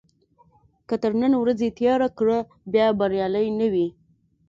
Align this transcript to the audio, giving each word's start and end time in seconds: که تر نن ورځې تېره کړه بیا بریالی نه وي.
که 0.87 0.95
تر 1.01 1.13
نن 1.21 1.33
ورځې 1.41 1.67
تېره 1.79 2.07
کړه 2.17 2.37
بیا 2.73 2.87
بریالی 2.99 3.47
نه 3.59 3.67
وي. 3.73 3.87